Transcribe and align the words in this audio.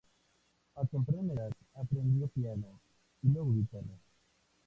A 0.77 0.83
temprana 0.83 1.33
edad 1.33 1.51
aprendió 1.75 2.27
piano, 2.29 2.81
y 3.21 3.27
luego 3.27 3.53
guitarra. 3.53 3.99